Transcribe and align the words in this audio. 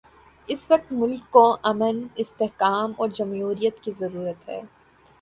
اس 0.49 0.71
وقت 0.71 0.91
ملک 0.91 1.29
کو 1.29 1.43
امن، 1.63 2.01
استحکام 2.15 2.91
اور 2.97 3.09
جمہوریت 3.09 3.79
کی 3.79 3.91
ضرورت 3.91 4.49
ہے۔ 4.49 4.61